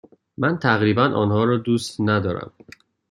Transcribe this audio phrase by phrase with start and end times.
[0.37, 2.53] من تقریبا آنها را دوست ندارم.